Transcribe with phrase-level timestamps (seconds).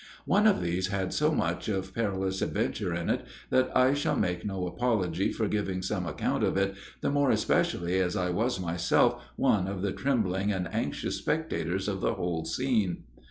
[0.25, 4.43] One of these had so much of perilous adventure in it, that I shall make
[4.43, 9.23] no apology for giving some account of it, the more especially as I was myself
[9.35, 13.03] one of the trembling and anxious spectators of the whole scene.